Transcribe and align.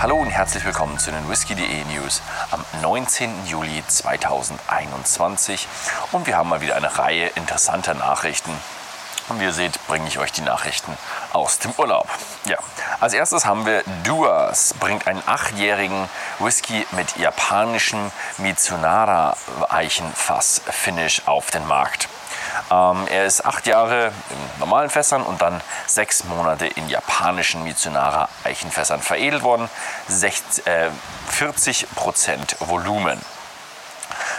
Hallo 0.00 0.14
und 0.14 0.30
herzlich 0.30 0.64
willkommen 0.64 0.96
zu 1.00 1.10
den 1.10 1.28
Whisky.de 1.28 1.84
News 1.86 2.22
am 2.52 2.64
19. 2.82 3.46
Juli 3.46 3.82
2021. 3.84 5.66
Und 6.12 6.28
wir 6.28 6.36
haben 6.36 6.48
mal 6.48 6.60
wieder 6.60 6.76
eine 6.76 6.96
Reihe 6.96 7.26
interessanter 7.34 7.94
Nachrichten. 7.94 8.52
Und 9.28 9.40
wie 9.40 9.44
ihr 9.46 9.52
seht, 9.52 9.84
bringe 9.88 10.06
ich 10.06 10.20
euch 10.20 10.30
die 10.30 10.42
Nachrichten 10.42 10.96
aus 11.32 11.58
dem 11.58 11.72
Urlaub. 11.76 12.06
Ja, 12.44 12.58
als 13.00 13.12
erstes 13.12 13.44
haben 13.44 13.66
wir 13.66 13.82
Duas, 14.04 14.72
bringt 14.74 15.08
einen 15.08 15.22
achtjährigen 15.26 16.08
Whisky 16.38 16.86
mit 16.92 17.16
japanischem 17.16 18.12
Mitsunara 18.36 19.36
Eichenfass-Finish 19.68 21.22
auf 21.26 21.50
den 21.50 21.66
Markt. 21.66 22.08
Ähm, 22.70 23.06
er 23.08 23.26
ist 23.26 23.44
acht 23.44 23.66
Jahre 23.66 24.12
in 24.30 24.60
normalen 24.60 24.90
Fässern 24.90 25.22
und 25.22 25.40
dann 25.42 25.60
sechs 25.86 26.24
Monate 26.24 26.66
in 26.66 26.88
japanischen 26.88 27.64
Mitsunara 27.64 28.28
Eichenfässern 28.44 29.00
veredelt 29.00 29.42
worden. 29.42 29.68
60, 30.08 30.66
äh, 30.66 30.90
40% 31.30 32.56
Volumen. 32.60 33.20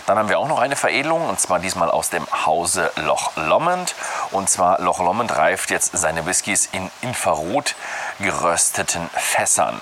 Dann 0.06 0.18
haben 0.18 0.30
wir 0.30 0.40
auch 0.40 0.48
noch 0.48 0.60
eine 0.60 0.76
Veredelung 0.76 1.30
und 1.30 1.40
zwar 1.40 1.60
diesmal 1.60 1.92
aus 1.92 2.10
dem 2.10 2.26
Hause 2.46 2.92
Loch 2.96 3.32
Lomond. 3.36 3.94
Und 4.32 4.50
zwar 4.50 4.82
Loch 4.82 5.00
Lomond 5.00 5.36
reift 5.36 5.70
jetzt 5.70 5.92
seine 5.96 6.26
Whiskys 6.26 6.70
in 6.72 6.90
Infrarot 7.02 7.76
gerösteten 8.20 9.08
Fässern. 9.14 9.80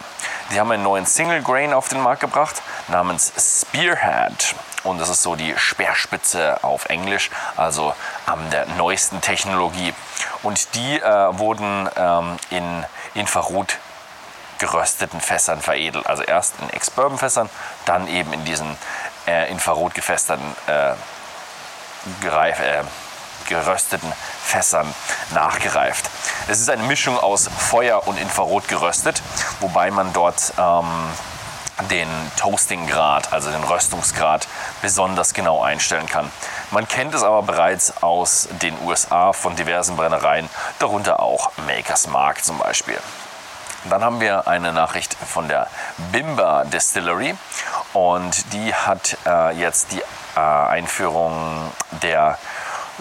Sie 0.49 0.59
haben 0.59 0.71
einen 0.71 0.84
neuen 0.84 1.05
Single 1.05 1.41
Grain 1.41 1.73
auf 1.73 1.88
den 1.88 2.02
Markt 2.02 2.21
gebracht 2.21 2.62
namens 2.90 3.32
Spearhead. 3.38 4.55
Und 4.84 4.99
das 4.99 5.09
ist 5.09 5.23
so 5.23 5.36
die 5.36 5.54
Speerspitze 5.58 6.63
auf 6.63 6.85
Englisch, 6.85 7.30
also 7.55 7.94
an 8.26 8.49
der 8.52 8.66
neuesten 8.77 9.22
Technologie. 9.22 9.94
Und 10.44 10.76
die 10.76 10.99
äh, 10.99 11.38
wurden 11.38 11.90
ähm, 11.95 12.38
in 12.49 12.85
Infrarot 13.13 13.77
gerösteten 14.59 15.21
Fässern 15.21 15.62
veredelt. 15.62 16.07
Also 16.07 16.24
erst 16.24 16.55
in 16.62 16.70
Ex-Bourbon-Fässern, 16.70 17.49
dann 17.85 18.07
eben 18.07 18.34
in 18.34 18.46
diesen 18.46 18.77
äh, 19.27 19.51
infrarot 19.51 19.93
gefästerten 19.93 20.55
äh, 20.68 20.94
gereif, 22.21 22.60
äh, 22.60 22.84
gerösteten 23.48 24.12
Fässern 24.44 24.94
nachgereift. 25.34 26.10
Es 26.48 26.60
ist 26.60 26.70
eine 26.70 26.84
Mischung 26.84 27.20
aus 27.20 27.49
Feuer 27.57 28.07
und 28.07 28.20
Infrarot 28.20 28.68
geröstet, 28.68 29.21
wobei 29.60 29.91
man 29.91 30.12
dort 30.13 30.54
ähm, 30.57 30.85
den 31.89 32.09
Toastinggrad, 32.37 33.31
also 33.31 33.51
den 33.51 33.63
Röstungsgrad, 33.63 34.47
besonders 34.81 35.33
genau 35.33 35.61
einstellen 35.61 36.07
kann. 36.07 36.31
Man 36.71 36.87
kennt 36.87 37.13
es 37.13 37.23
aber 37.23 37.43
bereits 37.43 38.01
aus 38.01 38.49
den 38.61 38.75
USA 38.83 39.33
von 39.33 39.55
diversen 39.55 39.95
Brennereien, 39.95 40.49
darunter 40.79 41.21
auch 41.21 41.51
Makers 41.67 42.07
Mark 42.07 42.43
zum 42.43 42.57
Beispiel. 42.57 42.99
Dann 43.89 44.03
haben 44.03 44.20
wir 44.20 44.48
eine 44.48 44.73
Nachricht 44.73 45.13
von 45.13 45.48
der 45.48 45.67
Bimba 46.11 46.65
Distillery 46.65 47.35
und 47.93 48.53
die 48.53 48.73
hat 48.73 49.17
äh, 49.25 49.51
jetzt 49.51 49.91
die 49.91 50.01
äh, 50.35 50.39
Einführung 50.39 51.71
der 52.01 52.37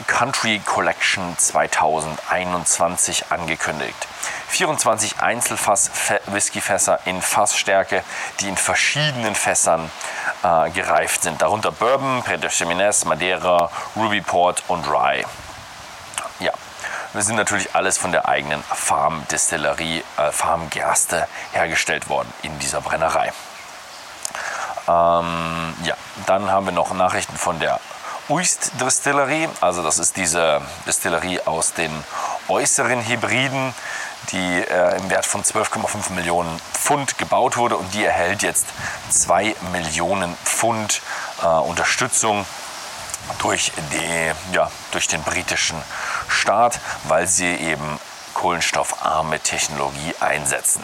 Country 0.06 0.60
Collection 0.64 1.36
2021 1.38 3.30
angekündigt. 3.30 4.06
24 4.48 5.20
Einzelfass-Whiskyfässer 5.20 7.00
in 7.06 7.22
Fassstärke, 7.22 8.02
die 8.40 8.48
in 8.48 8.56
verschiedenen 8.56 9.34
Fässern 9.34 9.90
äh, 10.42 10.70
gereift 10.70 11.22
sind. 11.22 11.40
Darunter 11.40 11.72
Bourbon, 11.72 12.22
Pedro 12.22 12.48
Ximenez, 12.48 13.04
Madeira, 13.04 13.70
Ruby 13.96 14.20
Port 14.20 14.62
und 14.68 14.86
Rye. 14.86 15.24
Ja, 16.40 16.52
das 17.14 17.26
sind 17.26 17.36
natürlich 17.36 17.74
alles 17.74 17.96
von 17.96 18.12
der 18.12 18.28
eigenen 18.28 18.62
Farmdistillerie, 18.62 20.04
äh, 20.18 20.30
Farmgerste 20.30 21.26
hergestellt 21.52 22.08
worden 22.08 22.32
in 22.42 22.58
dieser 22.58 22.80
Brennerei. 22.82 23.32
Ähm, 24.88 25.74
ja, 25.82 25.96
dann 26.26 26.50
haben 26.50 26.66
wir 26.66 26.72
noch 26.72 26.92
Nachrichten 26.92 27.36
von 27.36 27.58
der 27.58 27.80
Uist 28.28 28.72
Distillerie, 28.80 29.48
also 29.60 29.84
das 29.84 30.00
ist 30.00 30.16
diese 30.16 30.60
Distillerie 30.84 31.40
aus 31.42 31.74
den 31.74 31.92
äußeren 32.48 33.06
Hybriden, 33.06 33.72
die 34.32 34.64
äh, 34.64 34.96
im 34.96 35.08
Wert 35.10 35.26
von 35.26 35.44
12,5 35.44 36.10
Millionen 36.12 36.58
Pfund 36.72 37.18
gebaut 37.18 37.56
wurde 37.56 37.76
und 37.76 37.94
die 37.94 38.04
erhält 38.04 38.42
jetzt 38.42 38.66
2 39.10 39.54
Millionen 39.70 40.36
Pfund 40.38 41.02
äh, 41.40 41.46
Unterstützung 41.46 42.44
durch, 43.38 43.70
die, 43.92 44.32
ja, 44.52 44.72
durch 44.90 45.06
den 45.06 45.22
britischen 45.22 45.80
Staat, 46.26 46.80
weil 47.04 47.28
sie 47.28 47.54
eben 47.54 48.00
kohlenstoffarme 48.34 49.38
Technologie 49.38 50.14
einsetzen. 50.18 50.82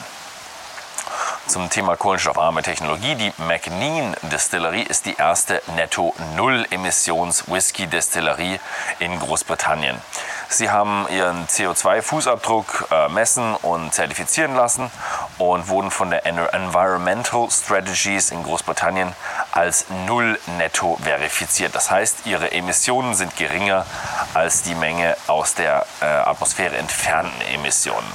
Zum 1.53 1.69
Thema 1.69 1.97
kohlenstoffarme 1.97 2.63
Technologie. 2.63 3.15
Die 3.15 3.31
McNean 3.37 4.17
Distillery 4.23 4.81
ist 4.81 5.05
die 5.05 5.17
erste 5.17 5.61
Netto-Null-Emissions-Whisky-Destillerie 5.77 8.59
in 9.01 9.19
Großbritannien. 9.19 10.01
Sie 10.49 10.71
haben 10.71 11.07
ihren 11.11 11.47
CO2-Fußabdruck 11.49 12.91
äh, 12.91 13.11
messen 13.11 13.55
und 13.57 13.93
zertifizieren 13.93 14.55
lassen 14.55 14.91
und 15.37 15.69
wurden 15.69 15.91
von 15.91 16.09
der 16.09 16.25
Environmental 16.25 17.51
Strategies 17.51 18.31
in 18.31 18.43
Großbritannien 18.45 19.15
als 19.51 19.85
Null 20.07 20.41
netto 20.57 20.97
verifiziert. 21.03 21.75
Das 21.75 21.91
heißt, 21.91 22.25
ihre 22.25 22.51
Emissionen 22.53 23.15
sind 23.15 23.37
geringer 23.37 23.85
als 24.33 24.63
die 24.63 24.75
Menge 24.75 25.19
aus 25.27 25.53
der 25.53 25.85
äh, 26.01 26.07
Atmosphäre 26.07 26.79
entfernten 26.79 27.43
Emissionen. 27.43 28.11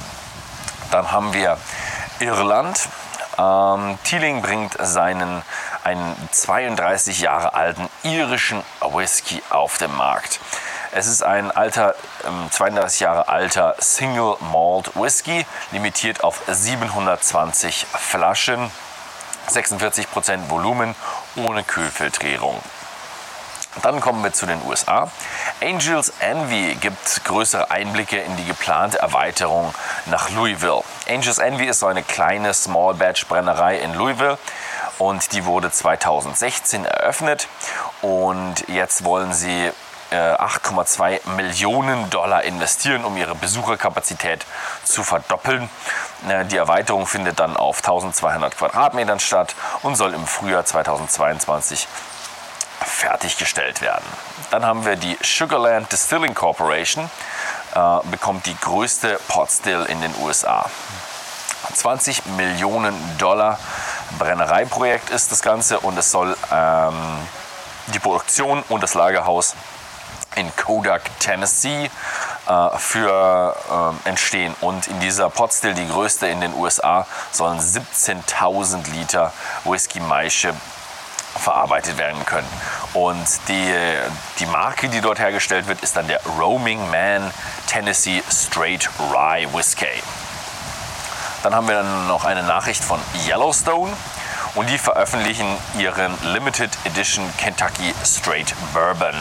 Dann 0.90 1.12
haben 1.12 1.32
wir 1.32 1.56
Irland. 2.18 2.88
Ähm, 3.38 3.98
Teeling 4.04 4.42
bringt 4.42 4.76
seinen 4.80 5.42
einen 5.84 6.16
32 6.32 7.20
Jahre 7.20 7.54
alten 7.54 7.88
irischen 8.02 8.62
Whisky 8.80 9.42
auf 9.50 9.78
den 9.78 9.94
Markt. 9.96 10.40
Es 10.90 11.06
ist 11.06 11.22
ein 11.22 11.50
alter, 11.50 11.94
32 12.50 13.00
ähm, 13.00 13.04
Jahre 13.04 13.28
alter 13.28 13.76
Single 13.78 14.36
Malt 14.52 14.96
Whisky, 14.96 15.46
limitiert 15.70 16.24
auf 16.24 16.42
720 16.48 17.86
Flaschen, 17.92 18.70
46% 19.50 20.48
Volumen 20.48 20.94
ohne 21.36 21.62
Kühlfiltrierung. 21.62 22.60
Dann 23.82 24.00
kommen 24.00 24.22
wir 24.22 24.32
zu 24.32 24.46
den 24.46 24.60
USA. 24.66 25.10
Angels 25.60 26.12
Envy 26.20 26.74
gibt 26.76 27.24
größere 27.24 27.70
Einblicke 27.70 28.18
in 28.18 28.36
die 28.36 28.44
geplante 28.44 28.98
Erweiterung 28.98 29.74
nach 30.06 30.30
Louisville. 30.30 30.82
Angels 31.08 31.38
Envy 31.38 31.66
ist 31.66 31.80
so 31.80 31.86
eine 31.86 32.02
kleine 32.02 32.54
Small 32.54 32.94
Batch 32.94 33.26
Brennerei 33.26 33.78
in 33.78 33.94
Louisville 33.94 34.38
und 34.98 35.32
die 35.32 35.44
wurde 35.44 35.70
2016 35.70 36.84
eröffnet 36.84 37.48
und 38.02 38.68
jetzt 38.68 39.04
wollen 39.04 39.32
sie 39.32 39.70
8,2 40.10 41.10
äh, 41.10 41.30
Millionen 41.36 42.08
Dollar 42.10 42.42
investieren, 42.44 43.04
um 43.04 43.16
ihre 43.16 43.34
Besucherkapazität 43.34 44.46
zu 44.84 45.02
verdoppeln. 45.02 45.68
Äh, 46.28 46.46
die 46.46 46.56
Erweiterung 46.56 47.06
findet 47.06 47.40
dann 47.40 47.56
auf 47.56 47.78
1200 47.78 48.56
Quadratmetern 48.56 49.20
statt 49.20 49.54
und 49.82 49.96
soll 49.96 50.14
im 50.14 50.26
Frühjahr 50.26 50.64
2022 50.64 51.86
fertiggestellt 52.84 53.80
werden. 53.80 54.04
Dann 54.50 54.64
haben 54.64 54.84
wir 54.84 54.96
die 54.96 55.18
Sugarland 55.22 55.90
Distilling 55.92 56.34
Corporation, 56.34 57.10
äh, 57.74 57.98
bekommt 58.10 58.46
die 58.46 58.56
größte 58.56 59.18
Potstill 59.28 59.84
in 59.88 60.00
den 60.00 60.14
USA. 60.22 60.70
20 61.74 62.24
Millionen 62.36 62.94
Dollar 63.18 63.58
Brennereiprojekt 64.18 65.10
ist 65.10 65.30
das 65.32 65.42
Ganze 65.42 65.80
und 65.80 65.98
es 65.98 66.10
soll 66.10 66.36
ähm, 66.50 66.94
die 67.88 67.98
Produktion 67.98 68.62
und 68.68 68.82
das 68.82 68.94
Lagerhaus 68.94 69.54
in 70.36 70.54
Kodak, 70.56 71.02
Tennessee 71.20 71.90
äh, 72.48 72.78
für 72.78 73.54
äh, 74.04 74.08
entstehen. 74.08 74.54
Und 74.60 74.86
in 74.86 75.00
dieser 75.00 75.30
Potstill, 75.30 75.74
die 75.74 75.86
größte 75.88 76.26
in 76.28 76.40
den 76.40 76.54
USA, 76.54 77.06
sollen 77.32 77.58
17.000 77.58 78.90
Liter 78.90 79.32
Whisky-Maische 79.64 80.54
verarbeitet 81.38 81.98
werden 81.98 82.24
können. 82.26 82.48
Und 82.94 83.26
die, 83.48 83.74
die 84.38 84.46
Marke, 84.46 84.88
die 84.88 85.00
dort 85.00 85.18
hergestellt 85.18 85.66
wird, 85.68 85.82
ist 85.82 85.96
dann 85.96 86.08
der 86.08 86.20
Roaming 86.38 86.90
Man 86.90 87.30
Tennessee 87.66 88.22
Straight 88.30 88.88
Rye 89.12 89.46
Whiskey. 89.52 90.02
Dann 91.42 91.54
haben 91.54 91.68
wir 91.68 91.76
dann 91.76 92.08
noch 92.08 92.24
eine 92.24 92.42
Nachricht 92.42 92.82
von 92.82 93.00
Yellowstone 93.26 93.92
und 94.54 94.68
die 94.68 94.78
veröffentlichen 94.78 95.46
ihren 95.78 96.12
Limited 96.32 96.70
Edition 96.84 97.24
Kentucky 97.36 97.94
Straight 98.04 98.54
Bourbon. 98.72 99.14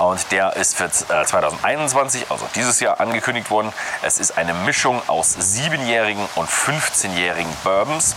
Und 0.00 0.32
der 0.32 0.56
ist 0.56 0.76
für 0.76 0.90
2021, 0.90 2.22
äh, 2.22 2.24
also 2.30 2.48
dieses 2.54 2.80
Jahr, 2.80 3.00
angekündigt 3.00 3.50
worden. 3.50 3.70
Es 4.02 4.18
ist 4.18 4.38
eine 4.38 4.54
Mischung 4.54 5.02
aus 5.08 5.34
siebenjährigen 5.38 6.26
und 6.36 6.48
15-jährigen 6.48 7.54
Bourbons. 7.62 8.16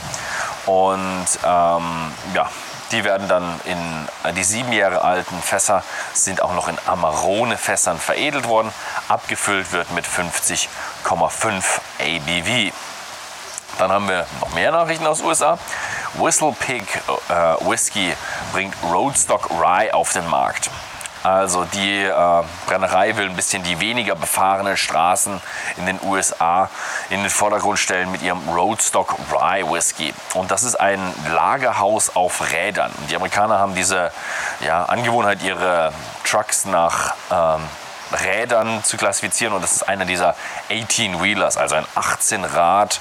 Und 0.66 1.28
ähm, 1.46 2.14
ja, 2.34 2.50
die 2.92 3.04
werden 3.04 3.28
dann 3.28 3.60
in 3.66 4.08
äh, 4.24 4.34
die 4.34 4.44
sieben 4.44 4.72
Jahre 4.72 5.02
alten 5.02 5.42
Fässer 5.42 5.84
sind 6.14 6.42
auch 6.42 6.54
noch 6.54 6.68
in 6.68 6.78
Amarone-Fässern 6.86 8.00
veredelt 8.00 8.48
worden. 8.48 8.72
Abgefüllt 9.08 9.72
wird 9.72 9.92
mit 9.92 10.06
50,5 10.06 10.70
ABV. 12.00 12.74
Dann 13.80 13.92
haben 13.92 14.08
wir 14.08 14.26
noch 14.40 14.54
mehr 14.54 14.72
Nachrichten 14.72 15.08
aus 15.08 15.22
USA. 15.22 15.58
Whistle 16.14 16.54
Pig 16.60 16.84
äh, 17.30 17.34
Whisky 17.68 18.14
bringt 18.52 18.76
Roadstock 18.84 19.50
Rye 19.50 19.92
auf 19.92 20.14
den 20.14 20.28
Markt. 20.30 20.70
Also 21.24 21.64
die 21.64 22.04
äh, 22.04 22.44
Brennerei 22.66 23.16
will 23.16 23.30
ein 23.30 23.36
bisschen 23.36 23.64
die 23.64 23.80
weniger 23.80 24.16
befahrenen 24.16 24.76
Straßen 24.76 25.42
in 25.78 25.86
den 25.86 26.00
USA 26.04 26.70
in 27.10 27.22
den 27.22 27.30
Vordergrund 27.30 27.80
stellen 27.80 28.12
mit 28.12 28.22
ihrem 28.22 28.48
Roadstock 28.50 29.16
Rye 29.32 29.64
Whisky. 29.72 30.14
Und 30.34 30.52
das 30.52 30.64
ist 30.64 30.76
ein 30.76 31.00
Lagerhaus 31.34 32.16
auf 32.16 32.52
Rädern. 32.52 32.92
Die 33.10 33.16
Amerikaner 33.16 33.58
haben 33.58 33.74
diese 33.74 34.12
ja, 34.60 34.84
Angewohnheit, 34.84 35.42
ihre 35.42 35.94
Trucks 36.26 36.66
nach 36.66 37.16
ähm, 37.32 37.62
Rädern 38.26 38.84
zu 38.84 38.98
klassifizieren. 38.98 39.54
Und 39.54 39.62
das 39.62 39.74
ist 39.74 39.84
einer 39.84 40.06
dieser 40.06 40.36
18-Wheelers, 40.70 41.58
also 41.58 41.76
ein 41.76 41.86
18-Rad 41.96 43.00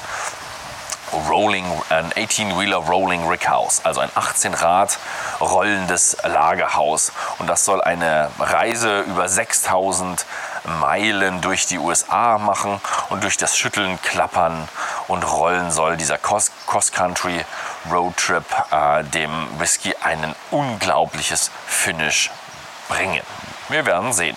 Rolling, 1.28 1.64
ein 1.90 2.10
18-Wheeler 2.12 2.76
Rolling 2.76 3.28
Rickhouse, 3.28 3.84
also 3.84 4.00
ein 4.00 4.10
18-Rad 4.10 4.98
rollendes 5.40 6.16
Lagerhaus. 6.22 7.12
Und 7.38 7.48
das 7.48 7.64
soll 7.64 7.82
eine 7.82 8.30
Reise 8.38 9.00
über 9.00 9.28
6000 9.28 10.26
Meilen 10.80 11.40
durch 11.40 11.66
die 11.66 11.78
USA 11.78 12.38
machen 12.38 12.80
und 13.10 13.24
durch 13.24 13.36
das 13.36 13.56
Schütteln, 13.56 14.00
Klappern 14.02 14.68
und 15.08 15.24
Rollen 15.24 15.70
soll 15.70 15.96
dieser 15.96 16.18
Cross-Country 16.18 17.44
Roadtrip 17.90 18.44
äh, 18.70 19.02
dem 19.04 19.30
Whisky 19.58 19.94
ein 20.02 20.34
unglaubliches 20.50 21.50
Finish 21.66 22.30
bringen. 22.88 23.22
Wir 23.68 23.86
werden 23.86 24.12
sehen. 24.12 24.36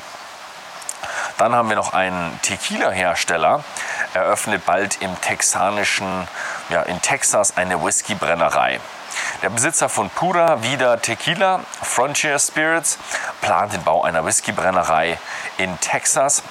Dann 1.37 1.53
haben 1.53 1.67
wir 1.67 1.75
noch 1.75 1.93
einen 1.93 2.39
Tequila-Hersteller, 2.41 3.63
eröffnet 4.13 4.65
bald 4.65 5.01
im 5.01 5.19
texanischen, 5.19 6.27
ja, 6.69 6.81
in 6.83 7.01
Texas 7.01 7.57
eine 7.57 7.83
Whiskybrennerei. 7.83 8.79
Der 9.41 9.49
Besitzer 9.49 9.89
von 9.89 10.09
Pura 10.09 10.61
Vida 10.63 10.97
Tequila, 10.97 11.61
Frontier 11.81 12.37
Spirits, 12.39 12.97
plant 13.41 13.73
den 13.73 13.83
Bau 13.83 14.03
einer 14.03 14.25
Whiskybrennerei 14.25 15.17
in 15.57 15.79
Texas 15.79 16.43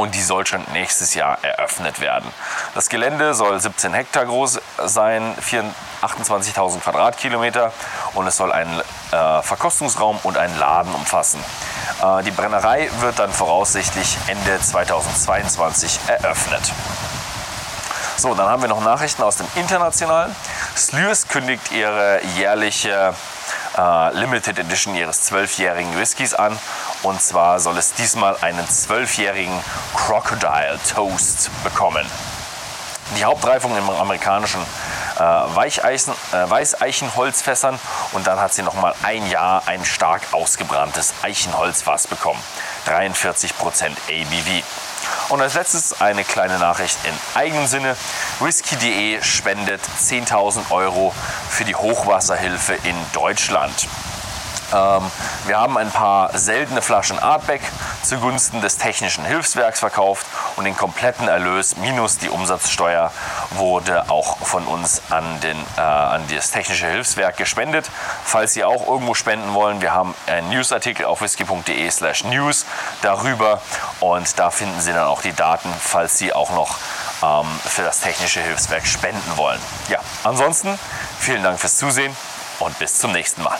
und 0.00 0.14
die 0.14 0.22
soll 0.22 0.46
schon 0.46 0.64
nächstes 0.72 1.14
Jahr 1.14 1.38
eröffnet 1.42 2.00
werden. 2.00 2.30
Das 2.74 2.88
Gelände 2.88 3.34
soll 3.34 3.60
17 3.60 3.92
Hektar 3.92 4.24
groß 4.24 4.60
sein, 4.86 5.34
28.000 6.02 6.80
Quadratkilometer 6.80 7.72
und 8.14 8.26
es 8.26 8.36
soll 8.36 8.52
einen 8.52 8.80
äh, 9.12 9.42
Verkostungsraum 9.42 10.18
und 10.22 10.38
einen 10.38 10.58
Laden 10.58 10.94
umfassen. 10.94 11.42
Äh, 12.02 12.22
die 12.22 12.30
Brennerei 12.30 12.90
wird 13.00 13.18
dann 13.18 13.32
voraussichtlich 13.32 14.16
Ende 14.26 14.58
2022 14.60 16.00
eröffnet. 16.06 16.72
So, 18.20 18.34
dann 18.34 18.50
haben 18.50 18.60
wir 18.60 18.68
noch 18.68 18.84
Nachrichten 18.84 19.22
aus 19.22 19.36
dem 19.36 19.46
Internationalen. 19.54 20.36
Sluice 20.76 21.26
kündigt 21.26 21.72
ihre 21.72 22.20
jährliche 22.36 23.14
äh, 23.78 24.14
Limited 24.14 24.58
Edition 24.58 24.94
ihres 24.94 25.22
zwölfjährigen 25.22 25.98
Whiskys 25.98 26.34
an. 26.34 26.58
Und 27.02 27.22
zwar 27.22 27.60
soll 27.60 27.78
es 27.78 27.94
diesmal 27.94 28.36
einen 28.42 28.68
zwölfjährigen 28.68 29.58
Crocodile 29.94 30.78
Toast 30.92 31.48
bekommen. 31.64 32.04
Die 33.16 33.24
Hauptreifung 33.24 33.74
im 33.74 33.88
amerikanischen 33.88 34.60
äh, 35.16 35.22
Weicheisen, 35.22 36.12
äh, 36.32 36.50
Weißeichenholzfässern 36.50 37.78
und 38.12 38.26
dann 38.26 38.38
hat 38.38 38.52
sie 38.52 38.62
noch 38.62 38.74
mal 38.74 38.94
ein 39.02 39.30
Jahr 39.30 39.62
ein 39.64 39.82
stark 39.86 40.20
ausgebranntes 40.32 41.14
Eichenholzfass 41.22 42.06
bekommen. 42.06 42.40
43% 42.86 43.52
ABV. 44.10 44.62
Und 45.30 45.40
als 45.40 45.54
letztes 45.54 46.00
eine 46.00 46.24
kleine 46.24 46.58
Nachricht 46.58 46.98
in 47.04 47.14
eigenem 47.34 47.68
Sinne. 47.68 47.96
Whisky.de 48.40 49.22
spendet 49.22 49.80
10.000 50.00 50.72
Euro 50.72 51.14
für 51.48 51.64
die 51.64 51.76
Hochwasserhilfe 51.76 52.74
in 52.82 52.96
Deutschland. 53.12 53.86
Ähm, 54.72 55.10
wir 55.46 55.58
haben 55.58 55.76
ein 55.76 55.90
paar 55.90 56.36
seltene 56.36 56.82
Flaschen 56.82 57.18
Artback 57.18 57.62
zugunsten 58.02 58.60
des 58.60 58.76
Technischen 58.76 59.24
Hilfswerks 59.24 59.80
verkauft 59.80 60.26
und 60.56 60.64
den 60.64 60.76
kompletten 60.76 61.28
Erlös 61.28 61.76
minus 61.76 62.18
die 62.18 62.28
Umsatzsteuer 62.28 63.12
wurde 63.50 64.10
auch 64.10 64.38
von 64.38 64.64
uns 64.66 65.02
an, 65.10 65.40
den, 65.40 65.56
äh, 65.76 65.80
an 65.80 66.22
das 66.34 66.50
Technische 66.50 66.86
Hilfswerk 66.86 67.36
gespendet. 67.36 67.90
Falls 68.24 68.54
Sie 68.54 68.64
auch 68.64 68.86
irgendwo 68.86 69.14
spenden 69.14 69.54
wollen, 69.54 69.80
wir 69.80 69.92
haben 69.92 70.14
einen 70.26 70.48
Newsartikel 70.50 71.04
auf 71.04 71.20
whisky.de 71.20 71.90
slash 71.90 72.24
news 72.24 72.64
darüber 73.02 73.60
und 74.00 74.38
da 74.38 74.50
finden 74.50 74.80
Sie 74.80 74.92
dann 74.92 75.06
auch 75.06 75.22
die 75.22 75.32
Daten, 75.32 75.72
falls 75.80 76.18
Sie 76.18 76.32
auch 76.32 76.50
noch 76.50 76.76
ähm, 77.22 77.46
für 77.64 77.82
das 77.82 78.00
Technische 78.00 78.40
Hilfswerk 78.40 78.86
spenden 78.86 79.36
wollen. 79.36 79.60
Ja, 79.88 80.00
ansonsten 80.24 80.78
vielen 81.18 81.42
Dank 81.42 81.58
fürs 81.58 81.76
Zusehen 81.76 82.16
und 82.60 82.78
bis 82.78 82.98
zum 82.98 83.12
nächsten 83.12 83.42
Mal. 83.42 83.58